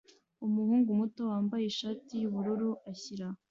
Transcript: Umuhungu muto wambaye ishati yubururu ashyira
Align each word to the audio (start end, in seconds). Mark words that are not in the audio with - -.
Umuhungu 0.45 0.89
muto 0.99 1.21
wambaye 1.31 1.63
ishati 1.67 2.11
yubururu 2.21 2.69
ashyira 2.91 3.27